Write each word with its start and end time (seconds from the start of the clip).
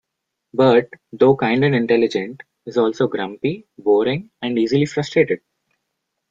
Bert, 0.51 0.89
though 1.13 1.35
kind 1.35 1.63
and 1.63 1.75
intelligent, 1.75 2.41
is 2.65 2.75
also 2.75 3.07
grumpy, 3.07 3.67
boring, 3.77 4.31
and 4.41 4.57
easily 4.57 4.87
frustrated. 4.87 5.41